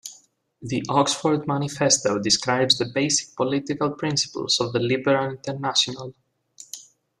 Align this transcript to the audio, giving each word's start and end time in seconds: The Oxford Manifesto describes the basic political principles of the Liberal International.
The 0.63 0.81
Oxford 0.89 1.45
Manifesto 1.45 2.17
describes 2.17 2.75
the 2.79 2.85
basic 2.91 3.35
political 3.35 3.91
principles 3.91 4.59
of 4.59 4.73
the 4.73 4.79
Liberal 4.79 5.29
International. 5.47 6.15